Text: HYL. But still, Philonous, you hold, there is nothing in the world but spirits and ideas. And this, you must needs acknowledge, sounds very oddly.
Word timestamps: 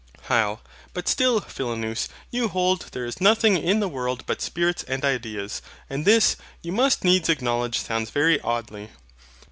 HYL. 0.29 0.61
But 0.95 1.07
still, 1.07 1.41
Philonous, 1.41 2.09
you 2.31 2.47
hold, 2.47 2.87
there 2.91 3.05
is 3.05 3.21
nothing 3.21 3.55
in 3.55 3.81
the 3.81 3.87
world 3.87 4.23
but 4.25 4.41
spirits 4.41 4.81
and 4.85 5.05
ideas. 5.05 5.61
And 5.91 6.05
this, 6.05 6.37
you 6.63 6.71
must 6.71 7.03
needs 7.03 7.29
acknowledge, 7.29 7.77
sounds 7.77 8.09
very 8.09 8.41
oddly. 8.41 8.89